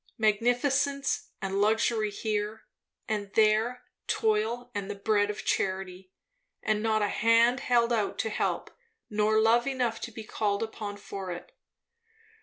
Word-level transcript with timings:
Magnificence 0.17 1.27
and 1.43 1.61
luxury 1.61 2.09
here; 2.09 2.63
and 3.07 3.31
there 3.35 3.83
toil 4.07 4.71
and 4.73 4.89
the 4.89 4.95
bread 4.95 5.29
of 5.29 5.45
charity. 5.45 6.11
And 6.63 6.81
not 6.81 7.03
a 7.03 7.07
hand 7.09 7.59
held 7.59 7.93
out 7.93 8.17
to 8.17 8.31
help, 8.31 8.75
nor 9.11 9.39
love 9.39 9.67
enough 9.67 10.01
to 10.01 10.11
be 10.11 10.23
called 10.23 10.63
upon 10.63 10.97
for 10.97 11.29
it. 11.29 11.51